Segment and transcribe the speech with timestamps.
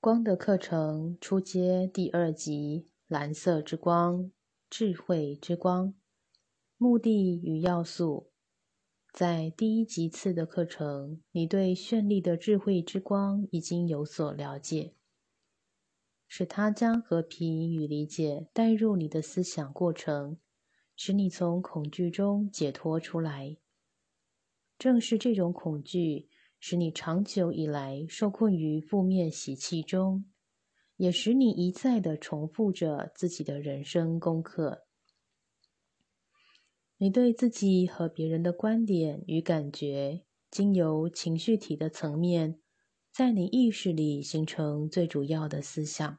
[0.00, 4.30] 光的课程初阶第二集：蓝色之光，
[4.70, 5.92] 智慧之光。
[6.76, 8.30] 目的与要素，
[9.12, 14.94] 在第一集次的课程，你对绚丽的智慧之光已经有所了解，
[16.28, 20.38] 使它将和平与理解带入你的思想过程，
[20.94, 23.56] 使你从恐惧中解脱出来。
[24.78, 26.28] 正是这种恐惧。
[26.60, 30.24] 使你长久以来受困于负面习气中，
[30.96, 34.84] 也使你一再的重复着自己的人生功课。
[36.96, 42.58] 你对自己和别人的观点与感觉，经由情绪体的层面，
[43.12, 46.18] 在你意识里形成最主要的思想。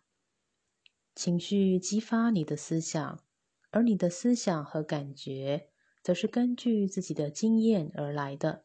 [1.13, 3.19] 情绪激发你的思想，
[3.71, 5.67] 而你的思想和感觉，
[6.01, 8.63] 则是根据自己的经验而来的。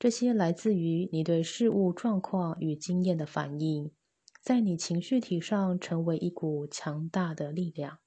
[0.00, 3.92] 这些来自于你对事物状况与经验的反应，
[4.40, 7.98] 在你情绪体上成为一股强大的力量。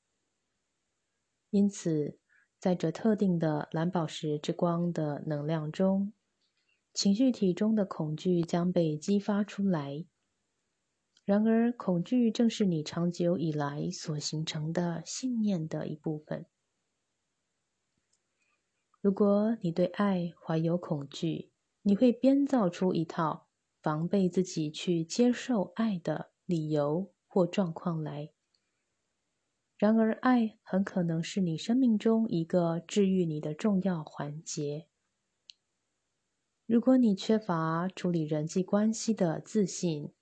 [1.52, 2.18] 因此，
[2.58, 6.14] 在这特定的蓝宝石之光的能量中，
[6.96, 10.08] 情绪体中的恐惧将被激发出来。
[11.24, 16.48] 然而，恐惧正是你长久以来所形成的信念的一部分。
[19.00, 21.53] 如果你对爱怀有恐惧，
[21.84, 23.48] 你会编造出一套
[23.82, 28.32] 防备自己去接受爱的理由或状况来。
[29.78, 34.88] 然而，爱很可能是你生命中一个治愈你的重要环节。
[36.66, 40.14] 如果你缺乏处理人际关系的自信，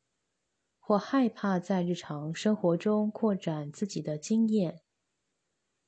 [0.80, 4.82] 或害怕在日常生活中扩展自己的经验，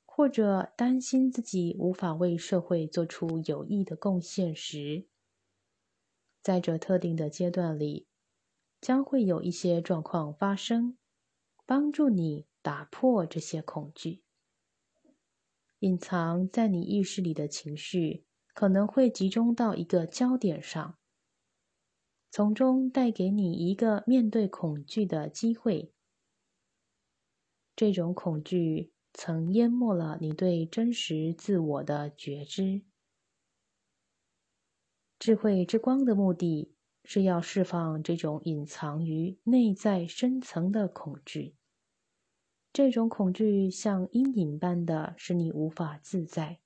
[0.06, 5.08] 或者担心自己无法为社会做出有益的贡献时，
[6.44, 8.06] 在这特定的阶段里，
[8.82, 10.98] 将会有一些状况发生，
[11.66, 14.22] 帮助你打破这些恐惧。
[15.80, 20.98] 隐藏在你意识里的情绪可能会集中到一个焦点上，
[22.30, 25.94] 从中带给你一个面对恐惧的机会。
[27.76, 32.84] 这种恐惧曾淹没了你对真实自我的觉知。
[35.26, 36.76] 智慧之光的目的
[37.06, 41.56] 是要释放这种隐藏于内在深层的恐惧。
[42.74, 46.60] 这种恐惧像阴影般的使你无法自在。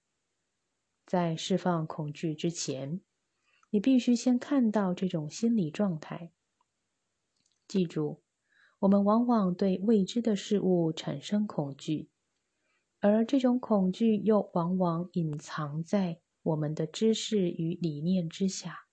[1.06, 3.00] 在释放恐惧之前，
[3.70, 6.32] 你必须先看到这种心理状态。
[7.68, 8.24] 记住，
[8.80, 12.10] 我们往往对未知的事物产生恐惧，
[13.02, 16.22] 而这种恐惧又往往隐藏在。
[16.48, 18.88] 我们的知识与理念之下，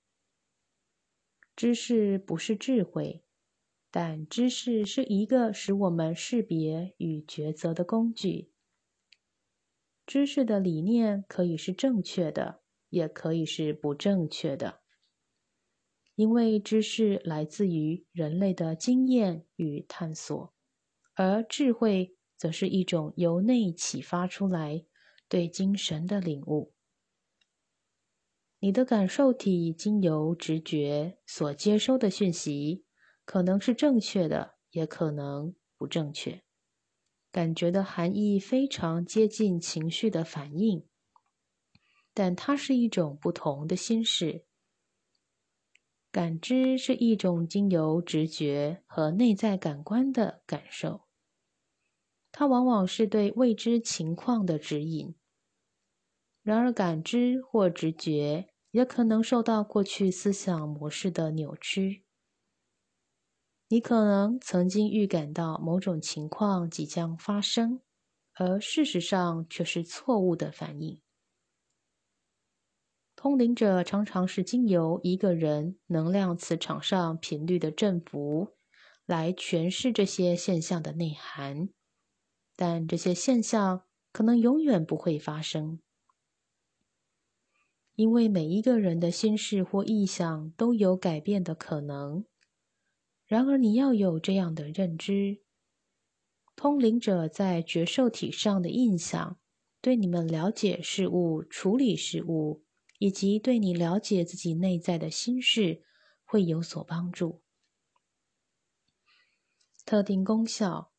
[1.55, 3.23] 知识不是智慧，
[3.93, 8.51] 但知识是一个使我们识别与抉择的工具。
[10.05, 14.81] 知识的理念可以是正确的，也可以是不正确的，
[16.17, 20.53] 因为知识来自于人类的经验与探索，
[21.15, 24.85] 而智慧则是一种由内启发出来
[25.29, 26.74] 对精神的领悟。
[28.65, 32.87] 你的感受体经由直觉所接收的讯息，
[33.27, 36.43] 可能是正确的，也可能不正确。
[37.31, 40.89] 感觉的含义非常接近情绪的反应，
[42.15, 44.47] 但它是一种不同的心事。
[46.11, 51.03] 感知是一种经由直觉和内在感官的感受，
[52.33, 55.15] 它往往是对未知情况的指引。
[56.41, 58.49] 然而，感知或直觉。
[58.75, 62.03] 也可能受到过去思想模式的扭曲。
[63.69, 67.81] 你可能曾经预感到某种情况即将发生，
[68.33, 71.01] 而事实上却是错误的反应。
[73.15, 78.57] 通灵者常常是经由一个人能量磁场上频率的振幅
[79.07, 81.69] 来诠释这些现象的内涵，
[82.57, 85.79] 但这些现象可能永远不会发生。
[87.97, 92.25] 因为每一个人的心事或意向都有改变的可能，
[93.25, 95.43] 然而你要有这样的认知：
[96.57, 99.39] 通灵者在觉受体上的印象，
[99.81, 102.65] 对你们了解事物、处理事物，
[102.99, 105.85] 以及对你了解自己内在的心事，
[106.25, 107.43] 会有所帮助。
[109.87, 110.91] 特定功效：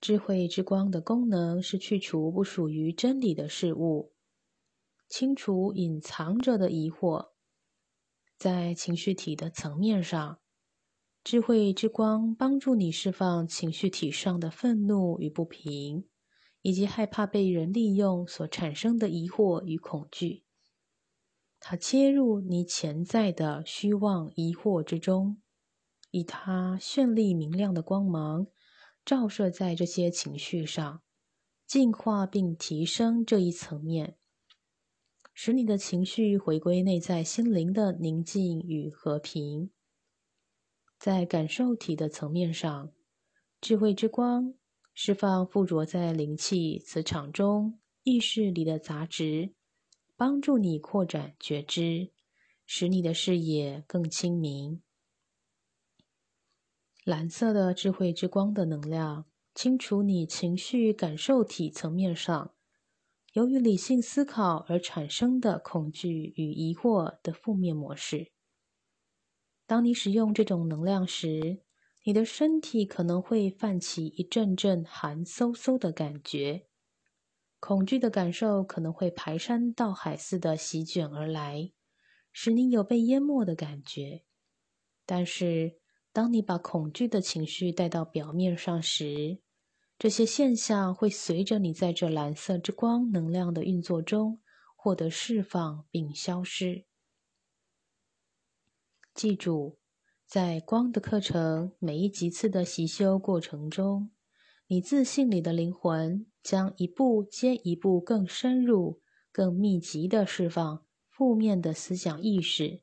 [0.00, 4.12] 智慧之光的功能是去除不属于真理的事物。
[5.10, 7.30] 清除隐藏着的疑惑，
[8.38, 10.38] 在情绪体的层面上，
[11.24, 16.08] 智慧之光帮助你释放情绪体上的愤怒与不平，
[16.62, 20.44] 以及害怕被人利用所产生的疑惑与恐惧。
[21.58, 25.42] 它切入你潜在的虚妄疑惑之中，
[26.12, 28.46] 以它绚丽明亮的光芒
[29.04, 31.02] 照射在这些情绪上，
[31.66, 34.16] 净化并提升这一层面，
[35.42, 39.70] 使你的情绪回归内在心灵的宁静与和平。
[40.98, 42.92] 在感受体的层面上，
[43.58, 44.52] 智慧之光
[44.92, 49.54] 释放附着在灵气磁场中意识里的杂质。
[50.14, 52.12] 帮助你扩展觉知，
[52.66, 54.82] 使你的视野更清明。
[57.02, 62.52] 蓝色的智慧之光的能量，清除你情绪感受体层面上
[63.32, 68.32] 由于理性思考而产生的恐惧与疑惑的负面模式。
[69.66, 71.62] 当你使用这种能量时，
[72.02, 76.66] 你的身体可能会泛起一阵阵寒飕飕的感觉。
[77.60, 81.70] 恐惧的感受可能会排山倒海似的席卷而来，
[82.32, 84.24] 使你有被淹没的感觉。
[85.06, 85.78] 但是，
[86.12, 89.40] 当你把恐惧的情绪带到表面上时，
[90.00, 94.40] 这些现象会随着你在这蓝色之光能量的运作中
[94.74, 96.86] 获得释放并消失。
[99.12, 99.78] 记住，
[100.26, 104.10] 在光的课程每一级次的习修过程中。
[104.68, 112.80] 你自信里的灵魂将一步接一步更深入、更密集的释放负面的思想意识。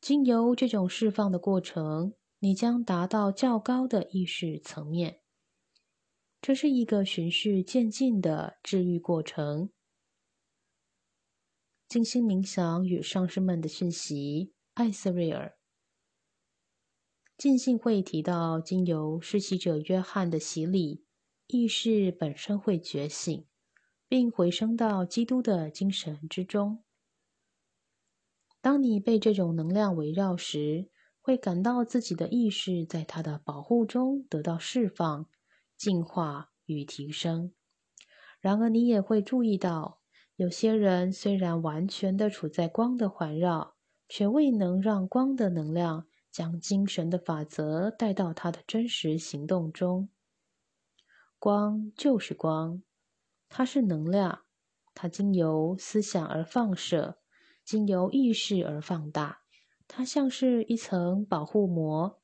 [0.00, 5.20] 经由这种释放的过程，你将达到较高的意识层面。
[6.46, 9.70] 这是一个循序渐进的治愈过程。
[11.88, 15.56] 静心冥想与上师们的讯息，艾斯瑞尔。
[17.38, 21.06] 浸信会提到，经由施洗者约翰的洗礼，
[21.46, 23.46] 意识本身会觉醒，
[24.06, 26.84] 并回升到基督的精神之中。
[28.60, 30.90] 当你被这种能量围绕时，
[31.22, 35.30] 会感到自己的意识在它的保护中得到释放、
[35.76, 37.52] 进化与提升。
[38.40, 40.00] 然而，你也会注意到，
[40.36, 43.76] 有些人虽然完全的处在光的环绕，
[44.08, 46.06] 却未能让光的能量。
[46.34, 50.08] 将精神的法则带到他的真实行动中。
[51.38, 52.82] 光就是光，
[53.48, 54.42] 它是能量，
[54.94, 57.20] 它经由思想而放射，
[57.64, 59.42] 经由意识而放大。
[59.86, 62.20] 它像是一层保护膜。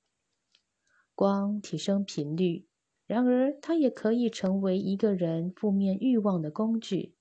[1.14, 2.66] 光提升频率，
[3.10, 7.16] 然而它也可以成为一个人负面欲望的工具。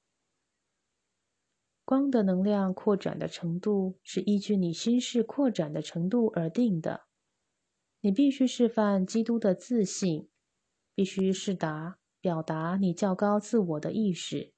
[1.83, 7.05] 光的能量扩展的程度是依据你心事扩展的程度而定的。
[8.01, 10.29] 你必须示范基督的自信，
[10.93, 14.53] 必须示达表达你较高自我的意识。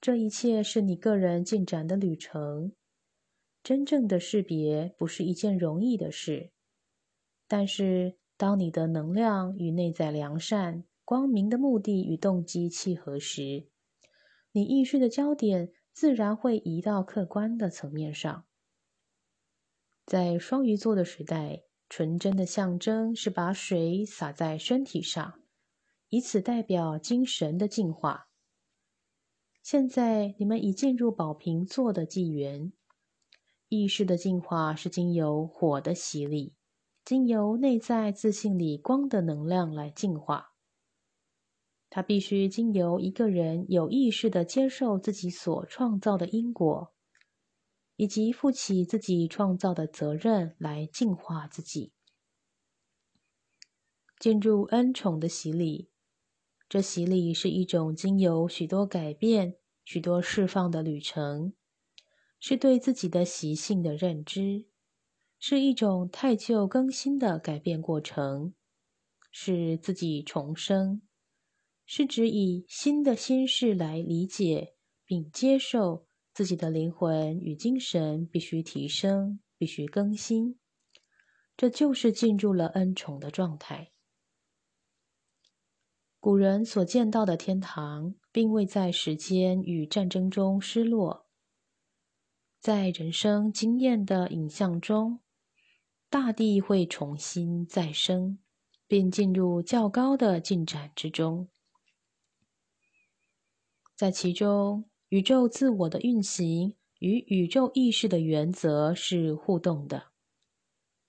[0.00, 2.72] 这一切是你个人进展的旅程。
[3.62, 6.52] 真正的识别不是一件容易的事，
[7.46, 13.68] 但是当你的能量与内在良善、光明的目的与动机契合时，
[14.52, 15.74] 你意识的焦点。
[15.92, 18.46] 自然会移到客观的层面上。
[20.06, 25.42] 在双鱼座的时代，纯真的象征是把水洒在身体上，
[26.08, 28.28] 以此代表精神的净化。
[29.62, 32.72] 现在你们已进入宝瓶座的纪元，
[33.68, 36.54] 意识的净化是经由火的洗礼，
[37.10, 40.54] 经由内在自信里光的能量来净化。
[41.88, 46.94] 他必须经由一个人有意识的接受自己所创造的因果，
[47.96, 51.92] 以及负起自己创造的责任来净化自己，
[54.20, 55.90] 进入恩宠的洗礼。
[56.68, 61.54] 这洗礼是一种经由许多改变、许多释放的旅程，
[62.38, 64.69] 是对自己的习性的认知，
[65.40, 68.54] 是一种太旧更新的改变过程，
[69.32, 71.00] 是自己重生。
[71.86, 80.60] 是指以新的心事来理解并接受自己的灵魂与精神必须提升，必须更新。
[81.56, 83.90] 这就是进入了恩宠的状态。
[86.20, 91.26] 古人所见到的天堂，并未在时间与战争中失落，
[92.60, 95.20] 在人生经验的影像中，
[96.10, 98.40] 大地会重新再生，
[98.88, 101.48] 并进入较高的进展之中。
[103.94, 110.08] 在其中，宇宙自我的运行与宇宙意识的原则是互动的。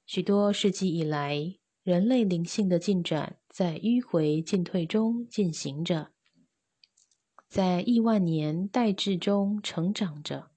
[0.05, 6.12] 许多世纪以来，人类灵性的进展在迂回进退中进行着，
[7.48, 10.51] 在亿万年代志中成长着。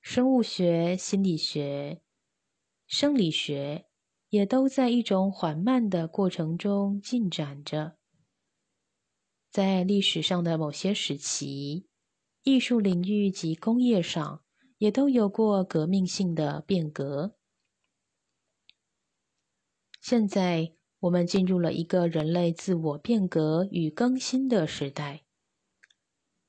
[0.00, 2.02] 生物学、心理学、
[2.90, 3.86] 生理学
[4.30, 7.96] 也都在一种缓慢的过程中进展着。
[9.48, 11.86] 在历史上的某些时期，
[12.42, 14.42] 艺术领域及工业上
[14.78, 17.36] 也都有过革命性的变革。
[20.00, 25.22] 现在，我们进入了一个人类自我变革与更新的时代。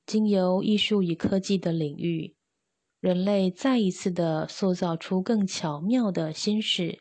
[0.04, 2.34] 经由艺术与科技的领域，
[3.02, 7.00] 人类再一次的塑造出更巧妙的心事，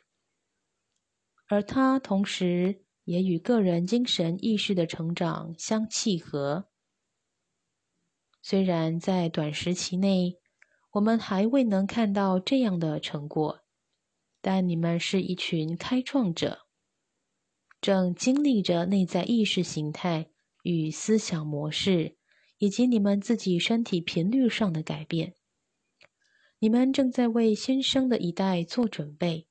[1.46, 6.66] 而它同时也与个人精神意识的成长相契合。
[8.42, 10.40] 虽然在短时期内，
[10.94, 13.60] 我们还未能看到这样的成果。
[14.42, 16.62] 但你们是一群开创者，
[17.80, 20.32] 正经历着内在意识形态
[20.64, 22.18] 与思想模式，
[22.58, 25.36] 以及你们自己身体频率上的改变。
[26.64, 29.48] 你们正在为新生的一代做准备。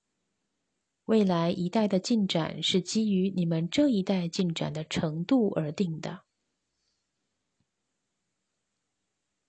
[1.06, 6.20] 未来一代的进展是基于你们这一代进展的程度而定的。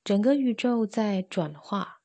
[0.03, 2.01] 整个宇宙在转化。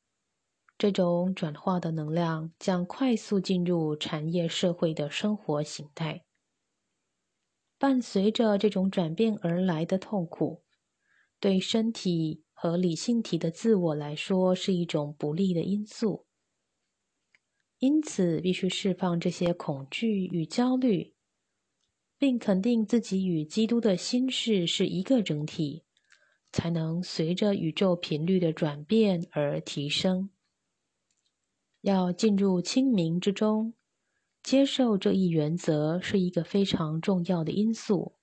[0.76, 6.26] 这种转化的能量将快速进入产业社会的生活形态。
[7.78, 10.62] 伴随着这种转变而来的痛苦，
[11.40, 16.26] 对身体和理性体的自我来说是一种不利的因素。
[17.78, 21.14] 因此，必须释放这些恐惧与焦虑，
[22.18, 25.84] 并肯定自己与基督的心事是一个整体，
[26.50, 30.30] 才能随着宇宙频率的转变而提升。
[31.82, 33.74] 要进入清明之中，
[34.42, 38.15] 接受这一原则是一个非常重要的因素。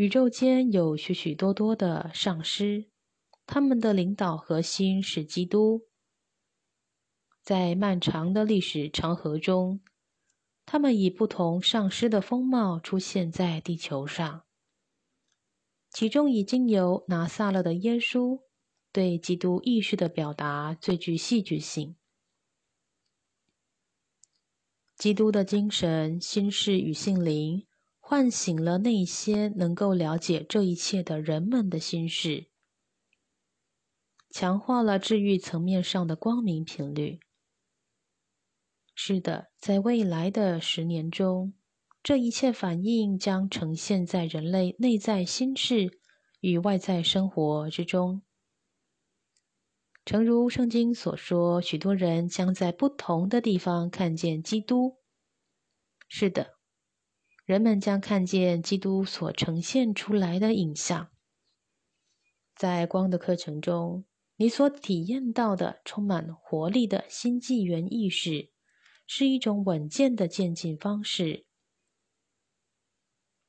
[0.00, 2.88] 宇宙间有许许多多的上师，
[3.44, 5.82] 他们的领导核心是基督。
[7.42, 9.82] 在漫长的历史长河中，
[10.64, 14.46] 他们以不同上师的风貌出现在地球上。
[15.90, 18.40] 其中已经有拿撒勒的耶稣。
[18.90, 21.96] 对基督意识的表达最具戏剧性。
[24.96, 27.66] 基督的精神、心事与性灵，
[28.10, 32.48] 唤醒了那些能够了解这一切的人们的心事，
[34.32, 37.20] 强化了治愈层面上的光明频率。
[38.96, 41.54] 是的，在未来的十年中，
[42.02, 46.00] 这一切反应将呈现在人类内在心事
[46.40, 48.22] 与外在生活之中。
[50.04, 54.96] 诚如圣经所说，许多人将在不同的地方看见基督。
[56.08, 56.54] 是的，
[57.50, 61.10] 人们将看见基督所呈现出来的影像。
[62.54, 64.04] 在光的课程中，
[64.36, 68.52] 你所体验到的充满活力的新纪元意识，
[69.04, 71.44] 是一种稳健的渐进方式。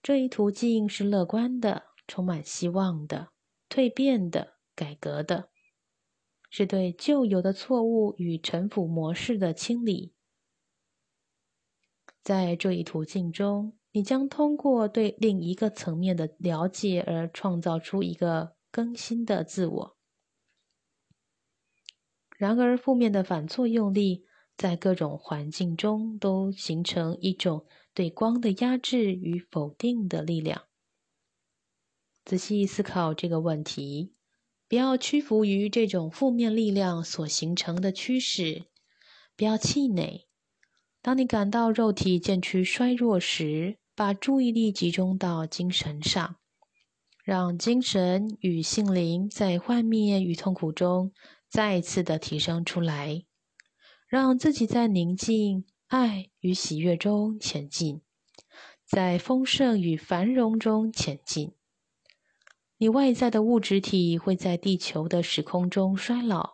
[0.01, 3.29] 这一途径是乐观的、充满希望的、
[3.70, 5.51] 蜕变的、改革的。
[6.50, 10.15] 是对旧有的错误与臣服模式的清理。
[12.24, 19.98] 在这一途径中，你将通过对另一个层面的了解而创造出一个更新的自我。
[22.38, 24.25] 然而，负面的反作用力
[24.57, 30.63] 在各种环境中都形成一种对光的压制与否定的力量。
[32.24, 34.15] 仔细思考这个问题。
[34.67, 38.67] 不要屈服于这种负面力量所形成的趋势，
[39.36, 40.29] 不要气馁。
[41.01, 46.38] 当你感到肉体渐趋衰弱时，把注意力集中到精神上，
[47.24, 51.13] 让精神与心灵在幻灭与痛苦中
[51.48, 53.24] 再一次的提升出来，
[54.08, 58.01] 让自己在宁静、爱与喜悦中前进，
[58.88, 61.53] 在丰盛与繁荣中前进。
[62.79, 66.53] 你外在的物质体会在地球的时空中衰老，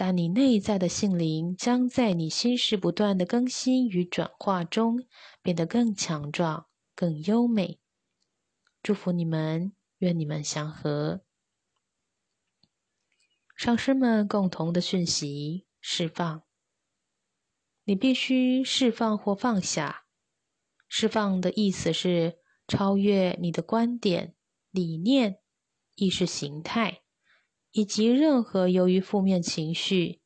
[0.00, 5.04] 但你内在的性灵将在你心事不断的更新与转化中
[5.42, 7.80] 变得更强壮、更优美。
[8.80, 11.22] 祝福你们，愿你们祥和。
[13.56, 16.44] 上师们共同的讯息：释放。
[17.82, 20.04] 你必须释放或放下。
[20.86, 22.38] 释放的意思是
[22.68, 24.36] 超越你的观点。
[24.70, 25.40] 理念、
[25.96, 27.02] 意识形态，
[27.72, 30.20] 以及任何由于负面情绪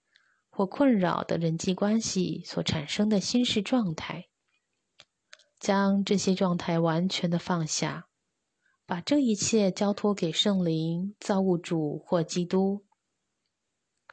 [0.49, 4.29] 或困扰的人际关系所产生的心事状态，
[5.59, 8.09] 将这些状态完全的放下，
[8.87, 12.85] 把这一切交托给圣灵、造物主或基督。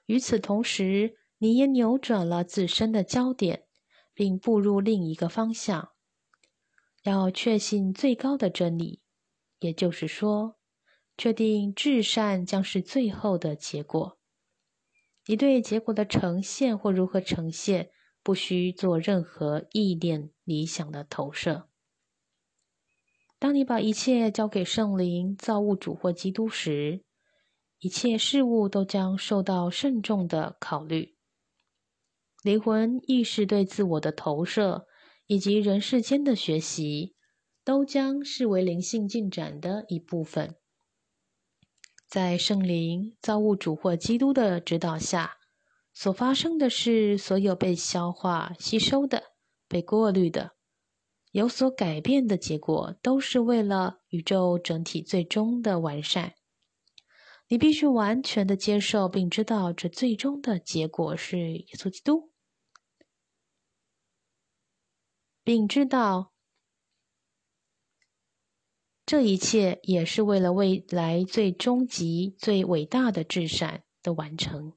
[0.05, 3.65] 与此同时，你也扭转了自身的焦点，
[4.13, 5.89] 并步入另一个方向，
[7.03, 9.01] 要确信最高的真理，
[9.59, 10.58] 也就是说，
[11.19, 14.17] 确定至善将是最后的结果。
[15.25, 17.91] 你对结果的呈现或如何呈现，
[18.23, 21.67] 不需做任何意念理想的投射。
[23.37, 27.03] 当你把一切交给圣灵、造物主或基督时，
[27.79, 31.17] 一切事物都将受到慎重的考虑。
[32.43, 34.87] 灵魂意识对自我的投射，
[35.27, 37.13] 以及人世间的学习，
[37.65, 40.55] 都将视为灵性进展的一部分。
[42.09, 45.37] 在圣灵、造物主或基督的指导下，
[45.93, 49.25] 所发生的是所有被消化、吸收的、
[49.67, 50.53] 被过滤的、
[51.29, 56.33] 有所改变的结果，都是为了宇宙整体最终的完善。
[57.47, 62.31] 你必须完全的接受，并知道这最终的结果是耶稣基督，
[65.43, 66.33] 并知道。
[69.09, 74.73] 这一切也是为了未来最终极、最伟大的至善的完成。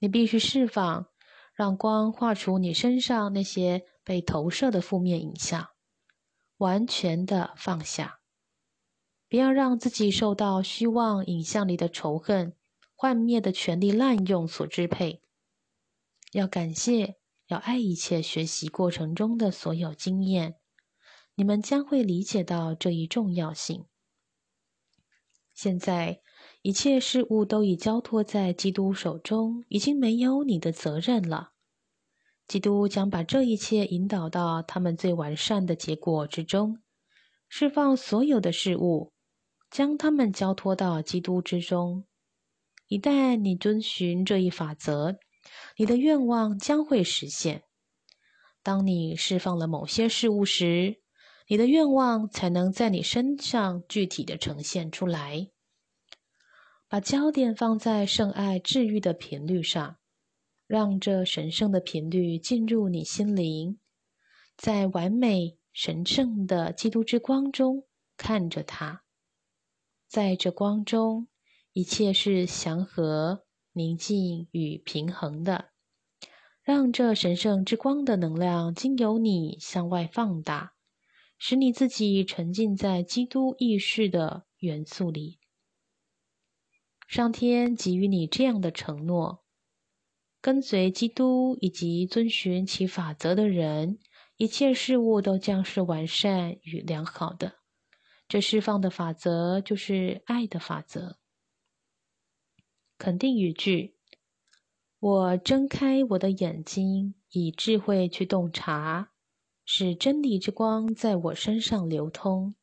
[0.00, 1.06] 你必须释放，
[1.54, 5.68] 让光画出你身上那些被投射的负面影像，
[6.56, 8.18] 完全的放下，
[9.28, 12.56] 不要让自己受到虚妄影像里的仇恨、
[12.96, 15.22] 幻灭的权力滥用所支配。
[16.32, 20.56] 要感谢，要爱一切学习过程中的所有经验。
[21.38, 23.84] 你们将会理解到这一重要性。
[25.54, 26.20] 现在，
[26.62, 31.52] 一切事物都已交托在基督手中，已经没有你的责任了。
[32.48, 36.80] 基督将把这一切引导到他们最完善的结果之中，
[37.48, 39.12] 释放所有的事物，
[39.70, 42.04] 将他们交托到基督之中。
[42.88, 45.20] 一旦你遵循这一法则，
[45.76, 47.62] 你的愿望将会实现。
[48.64, 51.00] 当你释放了某些事物时，
[51.50, 55.48] 你的愿望才能在你身上具体的呈现出来。
[56.88, 59.96] 把焦点放在圣爱治愈的频率上，
[60.66, 63.78] 让这神圣的频率进入你心灵，
[64.56, 69.02] 在完美神圣的基督之光中看着它。
[70.06, 71.28] 在这光中，
[71.72, 75.70] 一切是祥和、宁静与平衡的。
[76.62, 80.74] 让这神圣之光的能量经由你向外放大。
[81.38, 85.38] 使你自己沉浸在基督意识的元素里。
[87.06, 89.44] 上天给予你这样的承诺：
[90.42, 93.98] 跟随基督以及遵循其法则的人，
[94.36, 97.54] 一切事物都将是完善与良好的。
[98.28, 101.18] 这释放的法则就是爱的法则。
[102.98, 103.96] 肯定语句：
[104.98, 109.12] 我睁开我的眼睛，以智慧去洞察。
[109.70, 112.54] 使真理之光在我身上流通。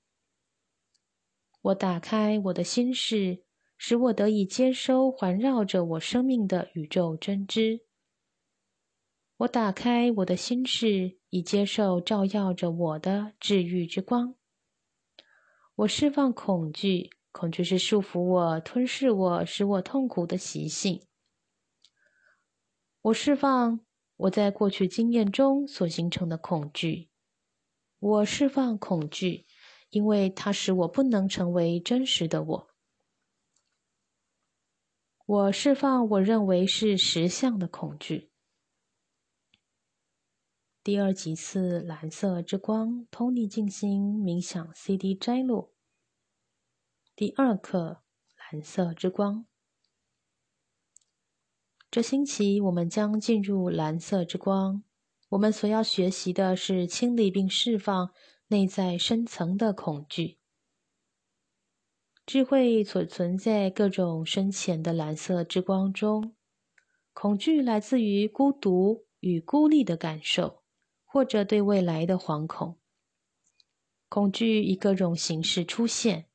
[1.61, 3.43] 我打开我的心事，
[3.77, 7.81] 使我得以接收环绕着我生命的宇宙真知。
[9.37, 14.33] 我打开我的心事，以接受照耀着我的治愈之光。
[15.75, 21.05] 我释放恐惧，恐惧是束缚我、吞噬我、使我痛苦的习性。
[23.03, 23.85] 我释放。
[24.17, 27.09] 我在过去经验中所形成的恐惧，
[27.99, 29.45] 我释放恐惧，
[29.89, 32.67] 因为它使我不能成为真实的我。
[35.25, 38.31] 我释放我认为是实相的恐惧。
[40.83, 45.73] 第二集次蓝色之光，Tony 静心冥想 CD 摘录。
[47.15, 48.03] 第二课
[48.51, 49.47] 蓝色之光。
[51.95, 54.83] 这星期我们将进入蓝色之光。
[55.29, 58.11] 我们所要学习的是清理并释放
[58.47, 60.37] 内在深层的恐惧。
[62.25, 66.35] 智慧所存在各种深浅的蓝色之光中。
[67.13, 70.63] 恐惧来自于孤独与孤立的感受，
[71.05, 72.77] 或者对未来的惶恐。
[74.09, 76.25] 恐惧以各种形式出现。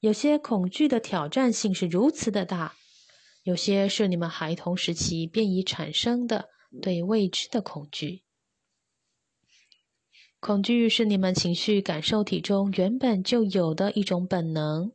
[0.00, 2.74] 有些恐惧的挑战性是如此的大。
[3.44, 6.48] 有些是你们孩童时期便已产生的
[6.82, 8.24] 对未知的恐惧。
[10.40, 14.92] 恐惧是你们情绪感受体中原本就有的一种本能，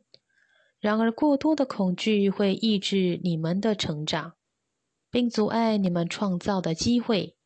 [0.78, 4.34] 然而过多的恐惧会抑制你们的成长。
[5.12, 7.36] 并阻碍你们创造的机会，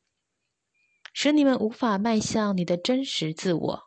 [1.14, 3.84] 使你们无法迈向你的真实自我。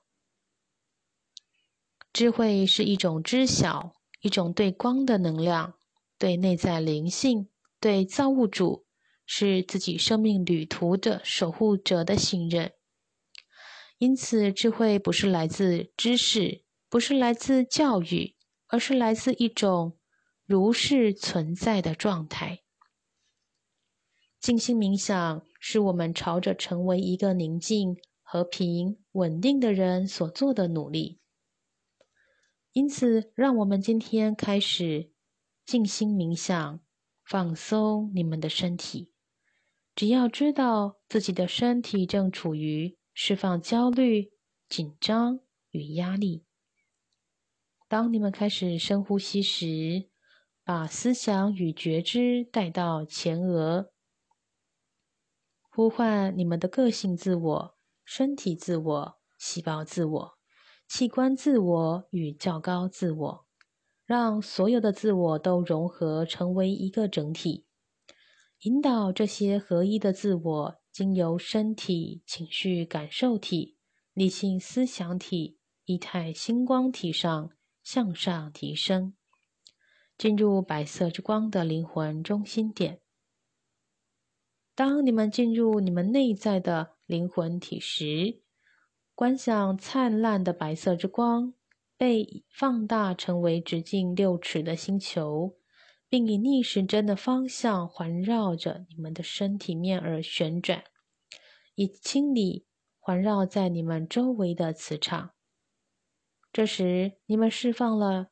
[2.12, 5.77] 智慧是一种知晓，一种对光的能量，
[6.18, 7.50] 对内在灵性，
[7.80, 8.86] 对造物主，
[9.26, 12.74] 是自己生命旅途的守护者的信任。
[13.98, 18.36] 因此，智慧不是来自知识，不是来自教育，
[18.68, 19.98] 而是来自一种
[20.46, 22.60] 如是存在的状态。
[24.40, 31.20] 静心冥想是我们朝着成为一个宁静、和平、稳定的人所做的努力。
[32.72, 35.12] 因此，让我们今天开始
[35.68, 36.80] 静心冥想，
[37.24, 39.12] 放松你们的身体。
[39.94, 42.98] 只要知道自己的身体正处于。
[43.20, 44.32] 释放焦虑、
[44.70, 45.40] 紧张
[45.72, 46.46] 与压力。
[47.88, 50.08] 当你们开始深呼吸时，
[50.64, 53.92] 把思想与觉知带到前额，
[55.72, 60.38] 呼唤你们的个性自我、身体自我、细胞自我、
[60.88, 63.47] 器官自我与较高自我，
[64.08, 67.68] 让所有的自我都融合成为一个整体，
[68.62, 70.76] 引导这些合一的自我。
[70.90, 73.78] 经由身体、情绪、感受体、
[74.14, 77.52] 理性思想体、仪态星光体上
[77.84, 79.14] 向上提升，
[80.18, 83.00] 进入白色之光的灵魂中心点。
[84.74, 88.42] 当你们进入你们内在的灵魂体时，
[89.14, 91.54] 观想灿烂的白色之光
[91.98, 95.58] 被放大成为直径六尺的星球。
[96.10, 100.86] 并以逆时针的方向环绕着你们的身体面而旋转，
[101.76, 102.66] 以清理
[102.98, 105.32] 环绕在你们周围的磁场。
[106.54, 108.30] 这时，你们释放了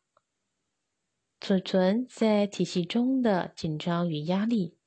[1.41, 4.77] 储存在体系中的紧张与压力。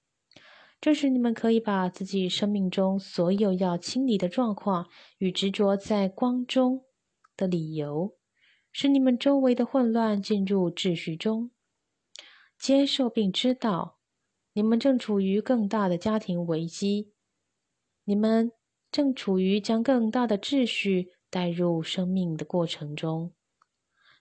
[0.81, 4.89] 这时，你们可以把自己生命中所有要清理的状况
[5.19, 6.87] 与执着在光中
[7.37, 8.17] 的理由，
[8.73, 11.51] 使你们周围的混乱进入秩序中。
[12.59, 13.99] 接受并知道，
[14.53, 17.13] 你们正处于更大的家庭危机，
[18.05, 18.53] 你们
[18.91, 23.33] 正处于将更大的秩序带入生命的过程中。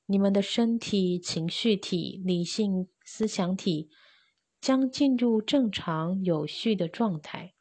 [0.05, 3.89] 你们的身体、情绪体、理性思想体
[4.61, 7.55] 将进入正常有序的状态。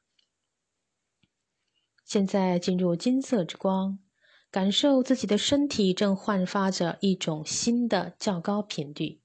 [2.04, 3.98] 现在进入金色之光，
[4.56, 9.20] 感受自己的身体正焕发着一种新的较高频率。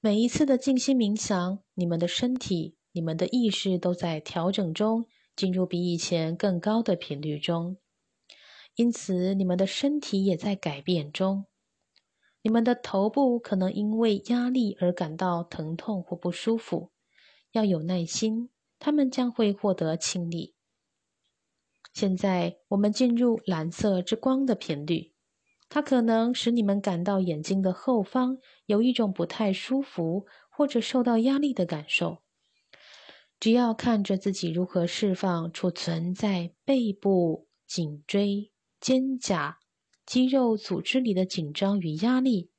[0.00, 5.04] 每一次的静心冥想，你们的身体、你们的意识都在调整中，
[5.36, 7.76] 进入比以前更高的频率中。
[8.76, 11.44] 因此，你们的身体也在改变中。
[12.40, 16.92] 你们的头部可能因为压力而感到疼痛或不舒服，
[17.52, 18.48] 要有耐心，
[18.78, 20.54] 他们将会获得清理。
[21.92, 25.12] 现在，我们进入蓝色之光的频率。
[25.68, 32.18] 它可能使你们感到眼睛的后方有一种不太舒服或者受到压力的感受。
[33.38, 38.50] 只要看着自己如何释放储存在背部、颈椎、
[38.80, 39.54] 肩胛、
[40.04, 42.50] 肌肉组织里的紧张与压力。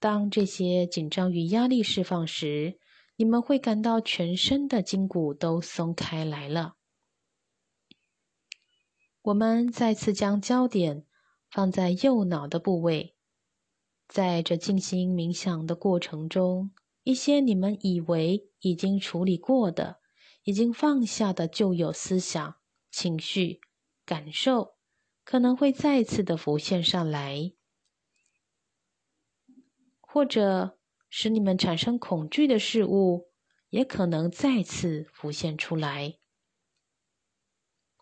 [0.00, 2.78] 当这些紧张与压力释放时，
[3.16, 6.74] 你们会感到全身的筋骨都松开来了。
[9.24, 11.04] 我们再次将焦点。
[11.50, 13.14] 放在右脑的部位，
[14.08, 16.72] 在这静心冥想的过程中，
[17.04, 20.00] 一些你们以为已经处理过的、
[20.42, 22.56] 已经放下的旧有思想、
[22.90, 23.60] 情绪、
[24.04, 24.74] 感受，
[25.22, 27.52] 可能会再次的浮现上来，
[30.00, 30.76] 或者
[31.08, 33.28] 使你们产生恐惧的事物，
[33.68, 36.18] 也可能再次浮现出来。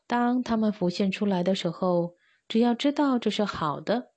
[0.07, 2.17] 当它们浮现出来的时候，
[2.49, 4.13] 只要知道这是好的，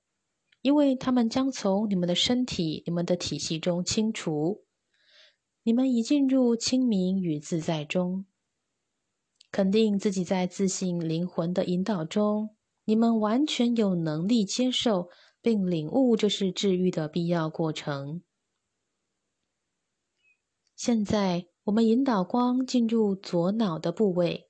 [0.60, 4.64] 因为他们将从你们的身体、你们的体系中清除。
[5.62, 8.26] 你们已进入清明与自在中，
[9.50, 15.08] 肯定自己在自信灵魂的引导中，你们完全有能力接受
[15.42, 18.22] 并领悟这是治愈的必要过程。
[20.76, 24.48] 现在，我们引导光进入左脑的部位。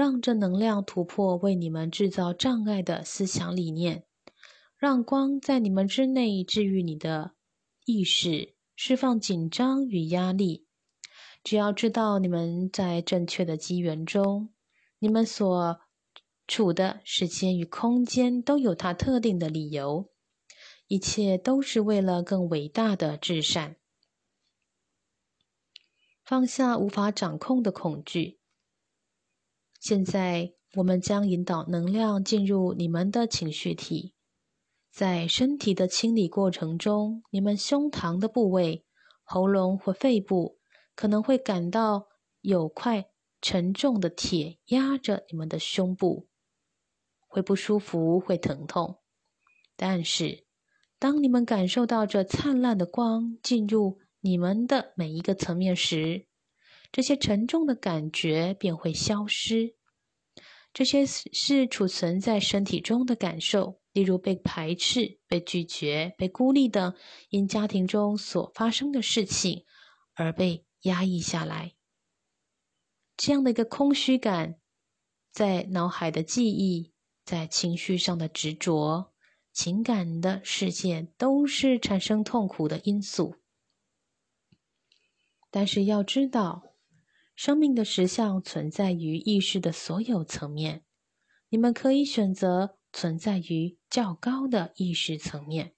[0.00, 4.06] 让这能量突破为你们制造障碍的思想理念，
[4.78, 7.34] 让光在你们之内治愈你的
[7.84, 10.66] 意识，释放紧张与压力。
[11.44, 14.54] 只要知道你们在正确的机缘中，
[15.00, 15.80] 你们所
[16.48, 20.08] 处的时间与空间都有它特定的理由，
[20.86, 23.76] 一切都是为了更伟大的至善。
[26.24, 28.39] 放下无法掌控的恐惧。
[29.80, 34.12] 现在，我们将引导能量进入你们的情绪体。
[34.90, 38.84] 在身体的清理过程中，你们胸膛的部位、
[39.24, 40.58] 喉咙或肺部
[40.94, 42.08] 可能会感到
[42.42, 43.06] 有块
[43.40, 46.28] 沉重的铁压着你们的胸部，
[47.26, 48.98] 会不舒服，会疼痛。
[49.76, 50.44] 但是，
[50.98, 56.26] 当你们感受到这灿烂的光进入你们的每一个层面时，
[56.92, 59.76] 这些沉重的感觉便会消失。
[60.72, 63.80] 这些是储存在身体中的感受。
[63.92, 66.94] 例如被排斥、被拒绝、被孤立等，
[67.28, 69.64] 因家庭中所发生的事情
[70.14, 71.74] 而被压抑下来，
[73.16, 74.60] 这样的一个空虚感，
[75.32, 76.92] 在脑海的记忆、
[77.24, 79.12] 在情绪上的执着、
[79.52, 83.34] 情感的事件，都是产生痛苦的因素。
[85.50, 86.69] 但是要知道，
[87.42, 90.84] 生命的实相存在于意识的所有层面，
[91.48, 92.76] 你们可以选择。
[92.92, 95.74] 存在于较高的意识层面。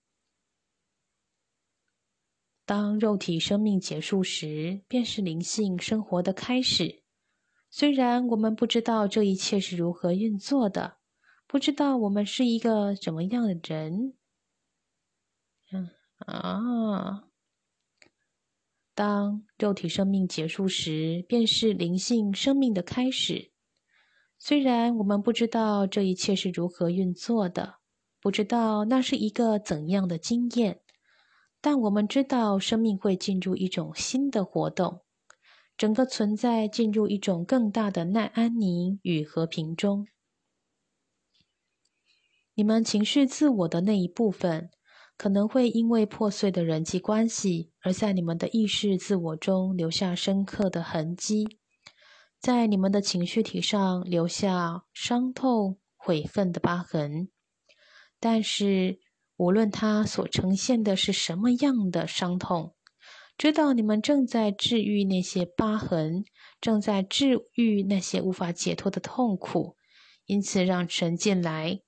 [2.65, 7.05] 当肉体生命结束时，便是灵性生活的开始。
[7.71, 10.97] 虽然我们不知道这一切是如何运作的，
[11.47, 14.15] 不知道我们是一个怎么样的人。
[15.71, 15.91] 嗯
[16.27, 17.29] 啊，
[19.03, 23.51] 当肉体生命结束时，便是灵性生命的开始。
[24.39, 27.79] 虽然我们不知道这一切是如何运作的，
[28.21, 30.83] 不知道那是一个怎样的经验，
[31.61, 35.01] 但我们知道生命会进入一种新的活动，
[35.77, 40.07] 整个存在进入一种更大的耐安宁与和平中。
[42.55, 44.71] 你们情绪自我的那一部分，
[45.17, 51.59] 可能会因为破碎的人际关系，而在你们的意识自我中留下深刻的痕迹。
[52.41, 57.29] 在你们的情绪体上留下伤痛、悔恨的疤痕，
[58.19, 58.99] 但是
[59.37, 62.75] 无论它所呈现的是什么样的伤痛，
[63.39, 66.25] 知道你们正在治愈那些疤痕，
[66.61, 69.77] 正在治愈那些无法解脱的痛苦，
[70.27, 71.81] 因此让神进来，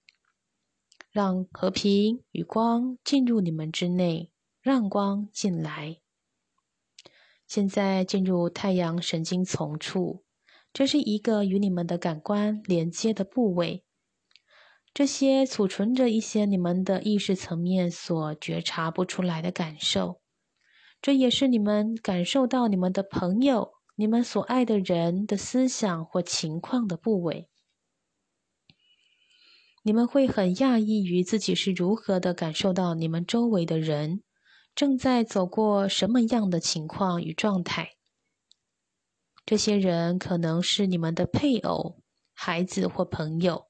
[1.11, 4.31] 让和平与光进入你们之内，
[4.65, 5.99] 让光进来。
[7.47, 10.25] 现在进入太阳神经丛处。
[10.73, 13.85] 这是一个与你们的感官连接的部位，
[14.95, 20.23] 这些储存着一些你们的意识层面所觉察不出来的感受，
[21.03, 27.51] 这也是你们感受到你们的朋友、你们所爱的人的思想或情况的部位。
[29.83, 34.24] 你们会很讶异于自己是如何的感受到你们周围的人
[34.75, 37.93] 正在走过什么样的情况与状态。
[39.47, 43.69] 这些人可能是你们的配偶、孩子或朋友。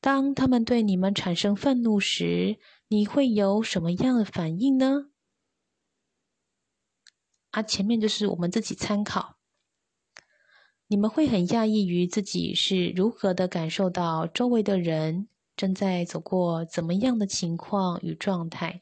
[0.00, 5.10] 当他们对你们产生愤怒时，你会有什么样的反应呢？
[7.50, 9.36] 啊，前面就是我们自己参考。
[10.86, 18.80] 你们会很讶异于自己是如何的感受到周围的人正在走过怎么样的情况与状态。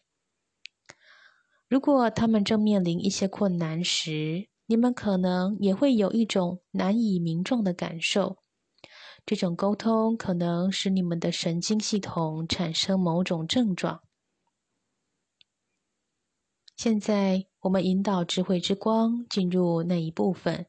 [1.69, 8.39] 如果他们正面临一些困难时，你们可能也会有一种难以名状的感受，
[9.27, 14.03] 这种沟通可能使你们的神经系统产生某种症状。
[16.75, 20.67] 现在，我们引导智慧之光进入那一部分。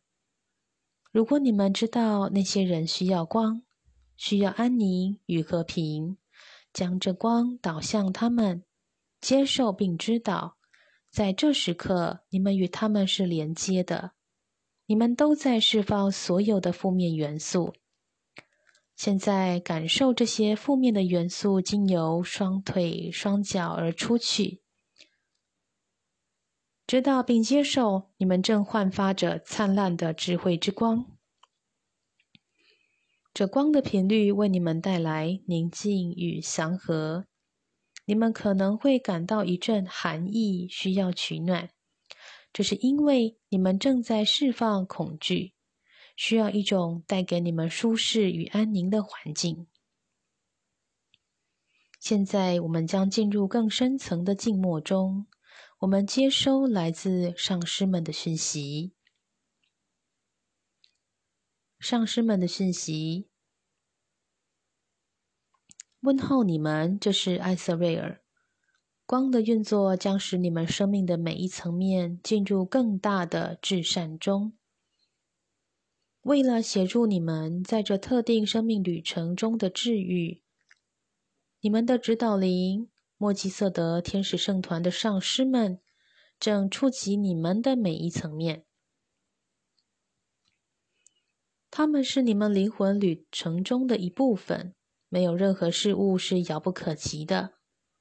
[1.12, 3.62] 如果你们知道那些人需要光，
[4.17, 6.17] 需要安宁与和平，
[6.73, 8.63] 将这光导向他们，
[9.21, 10.59] 接受并知道。
[11.19, 14.13] 在这时刻，你们与他们是连接的，
[14.86, 17.75] 你们都在释放所有的负面元素。
[18.95, 24.62] 现在感受这些负面的元素经由双腿、双脚而出去，
[26.88, 31.05] 知道并接受你们正焕发着灿烂的智慧之光。
[33.34, 37.25] 这光的频率为你们带来宁静与祥和。
[38.10, 41.69] 你们可能会感到一阵寒意，需要取暖，
[42.52, 45.54] 这是因为你们正在释放恐惧，
[46.15, 49.67] 需要一种带给你们舒适与安宁的环境。
[52.00, 55.28] 现在，我们将进入更深层的静默中，
[55.82, 58.93] 我们接收来自上师们的讯息。
[61.80, 63.28] 上师们的讯息。
[66.01, 68.21] 问候你们，这是艾瑟瑞尔。
[69.05, 74.53] 光的运作将使你们生命的每一层面进入更大的至善中。
[76.21, 80.41] 为了协助你们在这特定生命旅程中的治愈，
[81.59, 85.81] 你们的指导灵莫基瑟德天使圣团的上师们
[86.39, 88.63] 正触及你们的每一层面。
[91.69, 94.75] 他们是你们灵魂旅程中的一部分，
[95.10, 97.56] 没有任何事物是遥不可及的。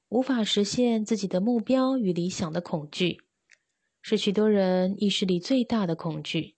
[0.07, 3.21] 无法实现自己的目标与理想的恐惧，
[4.01, 6.55] 是许多人意识里最大的恐惧。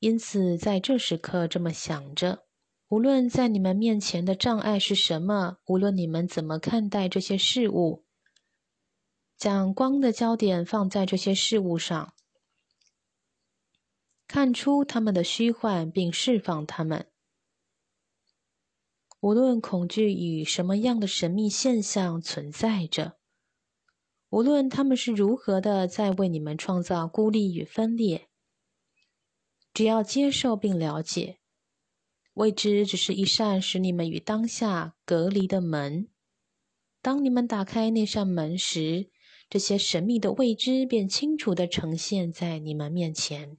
[0.00, 2.46] 因此，在这时刻这么想着：
[2.88, 8.04] 无论在你们面前的障碍是什么，无论你们怎么看待这些事物，
[9.36, 12.14] 将光的焦点放在这些事物上。
[14.26, 17.09] 看出他们的虚幻，并释放他们。
[19.20, 23.18] 无论恐惧与什么样的神秘现象存在着，
[24.30, 28.28] 无论他们是如何的在为你们创造孤立与分裂，
[29.74, 31.40] 只要接受并了解，
[32.32, 36.08] 未知只是一扇使你们与当下隔离的门。
[37.02, 39.10] 当你们打开那扇门时，
[39.50, 43.58] 这些神秘的未知便清楚的呈现在你们面前。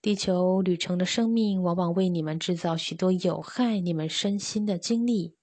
[0.00, 5.34] 地球旅程的生命往往为你们制造许多有害你们身心的经历。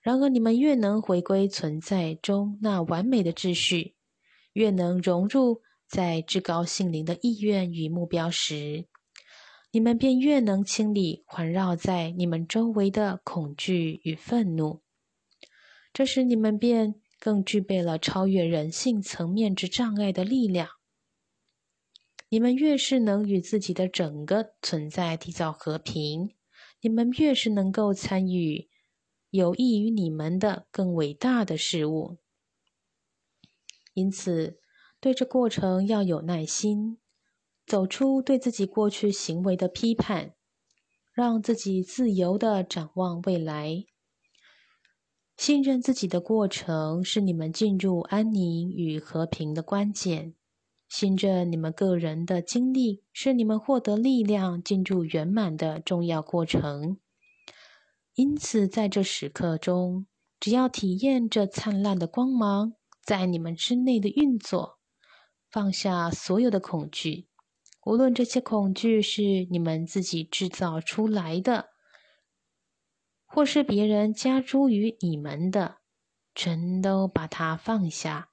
[0.00, 3.94] 然而，你们越能回归存在中那完美的秩序，
[4.52, 8.86] 越能融入在至高性灵的意愿与目标时，
[9.70, 14.82] 你们便越能清理环绕在你们周围的恐惧与愤怒。
[15.92, 20.68] 这时，你们便更具备了超越人性层面之障碍的力量。
[22.32, 26.34] 你们越是能与自己的整个存在缔造和平，
[26.80, 28.70] 你们越是能够参与
[29.28, 32.16] 有益于你们的更伟大的事物。
[33.92, 34.58] 因此，
[34.98, 36.96] 对这过程要有耐心，
[37.66, 40.34] 走出对自己过去行为的批判，
[41.12, 43.84] 让自己自由的展望未来。
[45.36, 50.34] 信任自己的过程是你们进入安宁与和平的关键。
[50.94, 56.98] 信着你们个人的经历，是你们获得力量、进入圆满的重要过程。
[58.12, 60.06] 因此，在这时刻中，
[60.38, 64.80] 只要体验这灿烂的光芒在你们之内的运作，
[65.50, 67.26] 放下所有的恐惧，
[67.86, 71.70] 无论这些恐惧是你们自己制造出来的，
[73.24, 75.78] 或是别人加诸于你们的，
[76.34, 78.31] 全都把它放下。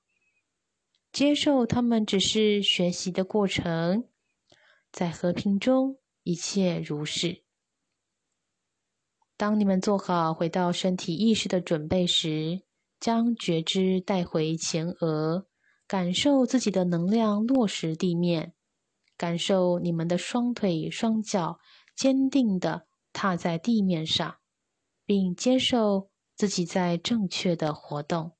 [1.11, 4.07] 接受他们只是学习的过程，
[4.91, 7.43] 在和平中一切如是。
[9.35, 12.61] 当你们做好回到身体意识的准备时，
[12.99, 15.47] 将觉知带回前额，
[15.87, 18.53] 感受自己的能量落实地面，
[19.17, 21.59] 感受你们的双腿双脚
[21.95, 24.37] 坚定的踏在地面上，
[25.05, 28.33] 并接受自己在正确的活动。